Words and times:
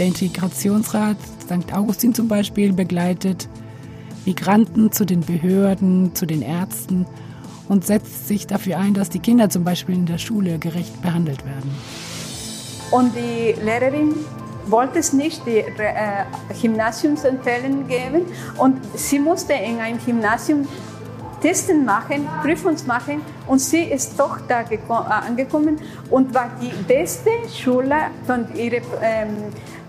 Der 0.00 0.06
Integrationsrat 0.06 1.18
St. 1.44 1.74
Augustin 1.74 2.14
zum 2.14 2.26
Beispiel 2.26 2.72
begleitet 2.72 3.50
Migranten 4.24 4.90
zu 4.92 5.04
den 5.04 5.20
Behörden, 5.20 6.14
zu 6.14 6.24
den 6.24 6.40
Ärzten 6.40 7.04
und 7.68 7.84
setzt 7.86 8.26
sich 8.26 8.46
dafür 8.46 8.78
ein, 8.78 8.94
dass 8.94 9.10
die 9.10 9.18
Kinder 9.18 9.50
zum 9.50 9.62
Beispiel 9.62 9.94
in 9.94 10.06
der 10.06 10.16
Schule 10.16 10.58
gerecht 10.58 11.02
behandelt 11.02 11.44
werden. 11.44 11.70
Und 12.90 13.12
die 13.14 13.54
Lehrerin 13.62 14.14
wollte 14.68 15.00
es 15.00 15.12
nicht 15.12 15.42
die 15.44 15.58
äh, 15.58 16.24
Gymnasiumsempfehlen 16.62 17.86
geben 17.86 18.22
und 18.56 18.78
sie 18.94 19.18
musste 19.18 19.52
in 19.52 19.80
ein 19.80 19.98
Gymnasium 20.02 20.66
Testen 21.40 21.84
machen, 21.84 22.28
Prüfungen 22.42 22.78
machen 22.86 23.22
und 23.46 23.60
sie 23.60 23.84
ist 23.84 24.18
doch 24.18 24.38
da 24.46 24.60
äh, 24.60 24.78
angekommen 24.90 25.80
und 26.10 26.34
war 26.34 26.50
die 26.60 26.72
beste 26.84 27.30
Schule 27.48 28.10
von 28.26 28.54
ihrem 28.54 28.84
ähm, 29.00 29.36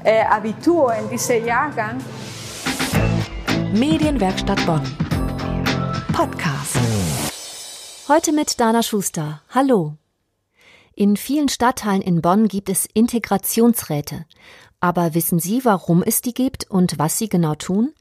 äh, 0.04 0.24
Abitur 0.24 0.94
in 0.94 1.10
diesem 1.10 1.46
Jahrgang. 1.46 1.98
Medienwerkstatt 3.74 4.66
Bonn. 4.66 4.84
Podcast. 6.14 6.78
Heute 8.08 8.32
mit 8.32 8.60
Dana 8.60 8.84
Schuster. 8.84 9.42
Hallo. 9.50 9.96
In 10.94 11.16
vielen 11.18 11.50
Stadtteilen 11.50 12.02
in 12.02 12.22
Bonn 12.22 12.48
gibt 12.48 12.70
es 12.70 12.86
Integrationsräte. 12.86 14.26
Aber 14.80 15.14
wissen 15.14 15.40
Sie, 15.40 15.64
warum 15.64 16.04
es 16.04 16.22
die 16.22 16.34
gibt 16.34 16.70
und 16.70 16.98
was 16.98 17.18
sie 17.18 17.30
genau 17.30 17.56
tun? 17.56 17.94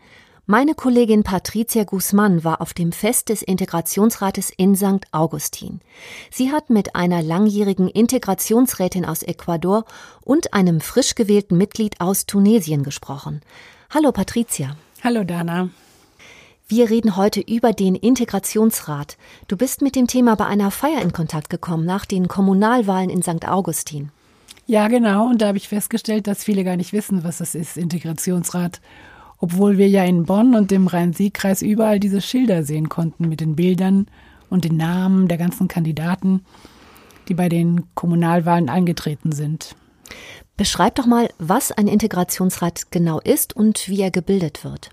Meine 0.50 0.74
Kollegin 0.74 1.22
Patricia 1.22 1.84
Guzman 1.84 2.42
war 2.42 2.60
auf 2.60 2.74
dem 2.74 2.90
Fest 2.90 3.28
des 3.28 3.40
Integrationsrates 3.40 4.50
in 4.56 4.74
St. 4.74 5.06
Augustin. 5.12 5.80
Sie 6.28 6.50
hat 6.50 6.70
mit 6.70 6.96
einer 6.96 7.22
langjährigen 7.22 7.86
Integrationsrätin 7.86 9.04
aus 9.04 9.22
Ecuador 9.22 9.84
und 10.22 10.52
einem 10.52 10.80
frisch 10.80 11.14
gewählten 11.14 11.56
Mitglied 11.56 12.00
aus 12.00 12.26
Tunesien 12.26 12.82
gesprochen. 12.82 13.42
Hallo 13.90 14.10
Patricia. 14.10 14.74
Hallo 15.04 15.22
Dana. 15.22 15.68
Wir 16.66 16.90
reden 16.90 17.14
heute 17.14 17.40
über 17.40 17.72
den 17.72 17.94
Integrationsrat. 17.94 19.18
Du 19.46 19.56
bist 19.56 19.82
mit 19.82 19.94
dem 19.94 20.08
Thema 20.08 20.34
bei 20.34 20.46
einer 20.46 20.72
Feier 20.72 21.00
in 21.00 21.12
Kontakt 21.12 21.48
gekommen 21.48 21.86
nach 21.86 22.06
den 22.06 22.26
Kommunalwahlen 22.26 23.08
in 23.08 23.22
St. 23.22 23.46
Augustin. 23.46 24.10
Ja, 24.66 24.88
genau. 24.88 25.28
Und 25.28 25.42
da 25.42 25.46
habe 25.46 25.58
ich 25.58 25.68
festgestellt, 25.68 26.26
dass 26.26 26.42
viele 26.42 26.64
gar 26.64 26.76
nicht 26.76 26.92
wissen, 26.92 27.22
was 27.22 27.38
das 27.38 27.54
ist, 27.54 27.76
Integrationsrat. 27.76 28.80
Obwohl 29.40 29.78
wir 29.78 29.88
ja 29.88 30.04
in 30.04 30.24
Bonn 30.24 30.54
und 30.54 30.70
im 30.70 30.86
Rhein-Sieg-Kreis 30.86 31.62
überall 31.62 31.98
diese 31.98 32.20
Schilder 32.20 32.62
sehen 32.62 32.90
konnten 32.90 33.28
mit 33.28 33.40
den 33.40 33.56
Bildern 33.56 34.06
und 34.50 34.64
den 34.64 34.76
Namen 34.76 35.28
der 35.28 35.38
ganzen 35.38 35.66
Kandidaten, 35.66 36.44
die 37.28 37.34
bei 37.34 37.48
den 37.48 37.84
Kommunalwahlen 37.94 38.68
eingetreten 38.68 39.32
sind. 39.32 39.74
Beschreib 40.58 40.96
doch 40.96 41.06
mal, 41.06 41.30
was 41.38 41.72
ein 41.72 41.88
Integrationsrat 41.88 42.90
genau 42.90 43.18
ist 43.18 43.56
und 43.56 43.88
wie 43.88 44.02
er 44.02 44.10
gebildet 44.10 44.62
wird. 44.62 44.90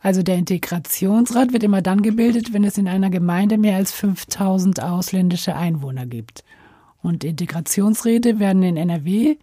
Also 0.00 0.22
der 0.22 0.36
Integrationsrat 0.36 1.52
wird 1.52 1.62
immer 1.62 1.82
dann 1.82 2.00
gebildet, 2.00 2.54
wenn 2.54 2.64
es 2.64 2.78
in 2.78 2.88
einer 2.88 3.10
Gemeinde 3.10 3.58
mehr 3.58 3.76
als 3.76 3.92
5000 3.92 4.82
ausländische 4.82 5.54
Einwohner 5.54 6.06
gibt. 6.06 6.42
Und 7.02 7.22
Integrationsräte 7.22 8.38
werden 8.38 8.62
in 8.62 8.78
NRW 8.78 9.36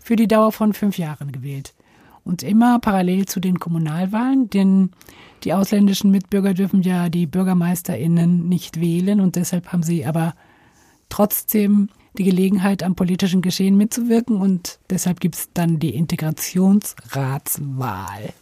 für 0.00 0.16
die 0.16 0.26
Dauer 0.26 0.50
von 0.50 0.72
fünf 0.72 0.98
Jahren 0.98 1.30
gewählt. 1.30 1.72
Und 2.24 2.42
immer 2.42 2.78
parallel 2.78 3.26
zu 3.26 3.40
den 3.40 3.58
Kommunalwahlen, 3.58 4.48
denn 4.48 4.90
die 5.42 5.54
ausländischen 5.54 6.12
Mitbürger 6.12 6.54
dürfen 6.54 6.82
ja 6.82 7.08
die 7.08 7.26
BürgermeisterInnen 7.26 8.48
nicht 8.48 8.80
wählen 8.80 9.20
und 9.20 9.36
deshalb 9.36 9.72
haben 9.72 9.82
sie 9.82 10.06
aber 10.06 10.34
trotzdem 11.08 11.88
die 12.16 12.24
Gelegenheit, 12.24 12.82
am 12.82 12.94
politischen 12.94 13.42
Geschehen 13.42 13.76
mitzuwirken 13.76 14.36
und 14.36 14.78
deshalb 14.90 15.20
gibt 15.20 15.34
es 15.34 15.50
dann 15.52 15.78
die 15.78 15.94
Integrationsratswahl. 15.94 18.32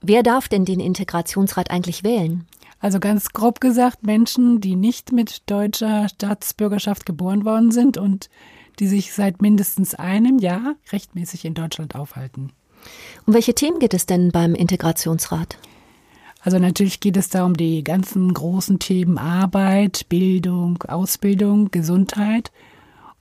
Wer 0.00 0.22
darf 0.22 0.48
denn 0.48 0.64
den 0.64 0.80
Integrationsrat 0.80 1.70
eigentlich 1.70 2.04
wählen? 2.04 2.46
Also 2.78 3.00
ganz 3.00 3.30
grob 3.30 3.60
gesagt 3.60 4.04
Menschen, 4.04 4.60
die 4.60 4.76
nicht 4.76 5.12
mit 5.12 5.50
deutscher 5.50 6.08
Staatsbürgerschaft 6.08 7.06
geboren 7.06 7.44
worden 7.44 7.70
sind 7.70 7.96
und 7.96 8.28
die 8.78 8.86
sich 8.86 9.12
seit 9.12 9.40
mindestens 9.40 9.94
einem 9.94 10.38
Jahr 10.38 10.74
rechtmäßig 10.92 11.44
in 11.44 11.54
Deutschland 11.54 11.94
aufhalten. 11.94 12.50
Um 13.26 13.34
welche 13.34 13.54
Themen 13.54 13.78
geht 13.78 13.94
es 13.94 14.06
denn 14.06 14.30
beim 14.30 14.54
Integrationsrat? 14.54 15.58
Also 16.40 16.58
natürlich 16.58 17.00
geht 17.00 17.16
es 17.16 17.30
da 17.30 17.46
um 17.46 17.56
die 17.56 17.82
ganzen 17.82 18.32
großen 18.32 18.78
Themen 18.78 19.16
Arbeit, 19.16 20.06
Bildung, 20.10 20.82
Ausbildung, 20.82 21.70
Gesundheit 21.70 22.52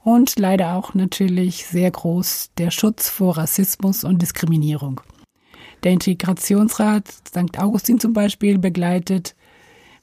und 0.03 0.37
leider 0.37 0.75
auch 0.75 0.93
natürlich 0.93 1.65
sehr 1.65 1.89
groß 1.89 2.51
der 2.57 2.69
Schutz 2.69 3.09
vor 3.09 3.37
Rassismus 3.37 4.03
und 4.03 4.21
Diskriminierung. 4.21 4.99
Der 5.83 5.93
Integrationsrat 5.93 7.07
St. 7.07 7.57
Augustin 7.57 7.99
zum 7.99 8.13
Beispiel 8.13 8.57
begleitet 8.57 9.35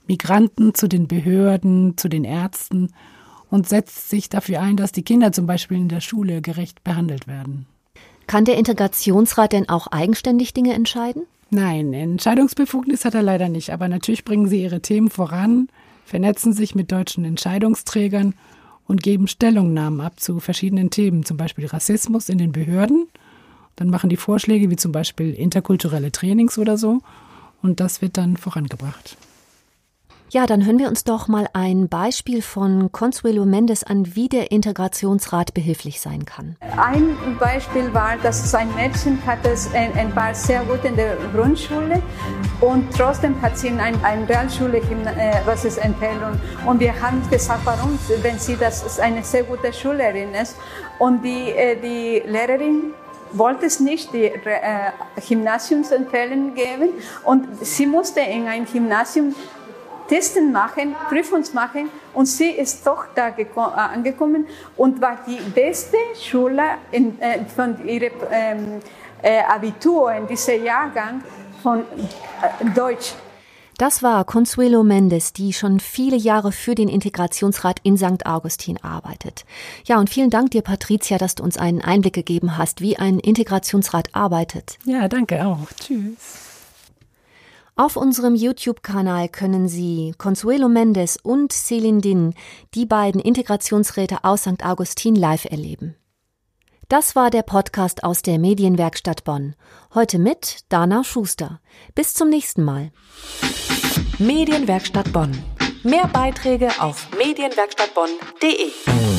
Migranten 0.07 0.75
zu 0.75 0.89
den 0.89 1.07
Behörden, 1.07 1.97
zu 1.97 2.09
den 2.09 2.25
Ärzten 2.25 2.89
und 3.51 3.69
setzt 3.69 4.09
sich 4.09 4.29
dafür 4.29 4.61
ein, 4.61 4.77
dass 4.77 4.93
die 4.93 5.05
Kinder 5.05 5.33
zum 5.33 5.47
Beispiel 5.47 5.77
in 5.77 5.89
der 5.89 6.01
Schule 6.01 6.41
gerecht 6.41 6.85
behandelt 6.85 7.27
werden. 7.27 7.67
Kann 8.31 8.45
der 8.45 8.57
Integrationsrat 8.57 9.53
denn 9.53 9.69
auch 9.69 9.89
eigenständig 9.89 10.55
Dinge 10.55 10.75
entscheiden? 10.75 11.23
Nein, 11.51 11.93
Entscheidungsbefugnis 11.93 13.05
hat 13.05 13.15
er 13.15 13.23
leider 13.23 13.49
nicht, 13.49 13.71
aber 13.71 13.89
natürlich 13.89 14.25
bringen 14.25 14.47
sie 14.47 14.63
ihre 14.63 14.81
Themen 14.81 15.11
voran, 15.11 15.69
vernetzen 16.05 16.53
sich 16.53 16.77
mit 16.77 16.93
deutschen 16.93 17.25
Entscheidungsträgern 17.25 18.35
und 18.87 19.03
geben 19.03 19.27
Stellungnahmen 19.27 20.01
ab 20.01 20.21
zu 20.21 20.39
verschiedenen 20.39 20.91
Themen, 20.91 21.25
zum 21.25 21.37
Beispiel 21.37 21.67
Rassismus 21.67 22.29
in 22.29 22.39
den 22.39 22.53
Behörden 22.53 23.09
dann 23.81 23.89
machen 23.89 24.11
die 24.11 24.19
Vorschläge, 24.19 24.69
wie 24.69 24.77
zum 24.77 24.93
Beispiel 24.93 25.33
interkulturelle 25.33 26.13
Trainings 26.13 26.59
oder 26.59 26.77
so. 26.77 27.01
Und 27.63 27.81
das 27.81 28.03
wird 28.03 28.19
dann 28.19 28.37
vorangebracht. 28.37 29.17
Ja, 30.33 30.47
dann 30.47 30.65
hören 30.65 30.79
wir 30.79 30.87
uns 30.87 31.03
doch 31.03 31.27
mal 31.27 31.49
ein 31.55 31.89
Beispiel 31.89 32.41
von 32.41 32.93
Consuelo 32.93 33.45
Mendes 33.45 33.83
an, 33.83 34.15
wie 34.15 34.29
der 34.29 34.53
Integrationsrat 34.53 35.55
behilflich 35.55 36.01
sein 36.01 36.25
kann. 36.25 36.55
Ein 36.77 37.17
Beispiel 37.41 37.93
war, 37.93 38.17
dass 38.17 38.55
ein 38.55 38.73
Mädchen 38.77 39.19
hatte 39.27 39.53
ein, 39.75 39.93
ein 39.95 40.15
war 40.15 40.33
sehr 40.33 40.63
gut 40.63 40.85
in 40.85 40.95
der 40.95 41.17
Grundschule 41.35 42.01
und 42.61 42.95
trotzdem 42.97 43.43
hat 43.43 43.59
sie 43.59 43.69
in 43.69 43.81
einer 43.81 44.05
ein 44.05 44.23
Realschule 44.23 44.79
äh, 44.79 45.41
was 45.47 45.65
ist 45.65 45.79
Empfehlung. 45.79 46.41
Und 46.65 46.79
wir 46.79 46.95
haben 47.03 47.29
gesagt, 47.29 47.63
warum, 47.65 47.99
wenn 48.23 48.39
sie 48.39 48.55
das 48.55 49.01
eine 49.01 49.25
sehr 49.25 49.43
gute 49.43 49.73
Schülerin 49.73 50.33
ist. 50.35 50.55
Und 51.01 51.25
die, 51.25 51.51
äh, 51.51 51.75
die 51.75 52.23
Lehrerin 52.31 52.95
wollte 53.33 53.67
es 53.67 53.81
nicht 53.81 54.13
die 54.13 54.27
äh, 54.27 54.93
Gymnasiumsempfehlen 55.29 56.55
geben 56.55 56.91
und 57.25 57.47
sie 57.65 57.87
musste 57.87 58.21
in 58.21 58.47
ein 58.47 58.65
Gymnasium 58.65 59.35
Testen 60.11 60.51
machen, 60.51 60.97
Prüfungen 61.09 61.47
machen 61.55 61.89
und 62.15 62.27
sie 62.27 62.51
ist 62.51 62.85
doch 62.85 63.05
da 63.15 63.29
äh, 63.29 63.45
angekommen 63.57 64.45
und 64.77 65.01
war 65.01 65.19
die 65.25 65.39
beste 65.55 65.97
Schule 66.21 66.65
in, 66.91 67.19
äh, 67.21 67.45
von 67.45 67.87
ihrem 67.87 68.13
ähm, 68.29 68.81
äh, 69.23 69.41
Abitur 69.43 70.13
in 70.13 70.27
diesem 70.27 70.65
Jahrgang 70.65 71.23
von 71.63 71.81
äh, 71.81 72.71
Deutsch. 72.75 73.15
Das 73.79 74.03
war 74.03 74.25
Consuelo 74.25 74.83
Mendes, 74.83 75.33
die 75.33 75.53
schon 75.53 75.79
viele 75.79 76.17
Jahre 76.17 76.51
für 76.51 76.75
den 76.75 76.89
Integrationsrat 76.89 77.79
in 77.85 77.97
St. 77.97 78.27
Augustin 78.27 78.79
arbeitet. 78.83 79.45
Ja, 79.85 80.01
und 80.01 80.11
vielen 80.11 80.29
Dank 80.29 80.51
dir, 80.51 80.63
Patricia, 80.63 81.19
dass 81.19 81.37
du 81.37 81.45
uns 81.45 81.57
einen 81.57 81.81
Einblick 81.81 82.15
gegeben 82.15 82.59
hast, 82.59 82.81
wie 82.81 82.99
ein 82.99 83.21
Integrationsrat 83.21 84.09
arbeitet. 84.13 84.77
Ja, 84.85 85.07
danke 85.07 85.47
auch. 85.47 85.69
Tschüss. 85.79 86.51
Auf 87.77 87.97
unserem 87.97 88.35
YouTube-Kanal 88.35 89.29
können 89.29 89.69
Sie 89.69 90.15
Consuelo 90.19 90.69
Mendes 90.69 91.17
und 91.17 91.53
Celine 91.53 92.01
Din, 92.01 92.35
die 92.75 92.87
beiden 92.87 93.21
Integrationsräte 93.21 94.25
aus 94.25 94.43
St. 94.43 94.65
Augustin, 94.65 95.15
live 95.15 95.47
erleben. 95.47 95.97
Das 96.89 97.15
war 97.15 97.31
der 97.31 97.43
Podcast 97.43 98.03
aus 98.03 98.23
der 98.23 98.41
Medienwerkstatt 98.41 99.23
Bonn. 99.23 99.55
Heute 99.95 100.19
mit 100.19 100.65
Dana 100.71 101.05
Schuster. 101.05 101.61
Bis 101.95 102.15
zum 102.15 102.29
nächsten 102.29 102.65
Mal. 102.65 102.91
Medienwerkstatt 104.19 105.13
Bonn. 105.13 105.31
Mehr 105.85 106.09
Beiträge 106.09 106.69
auf 106.81 107.09
medienwerkstattbonn.de. 107.17 109.10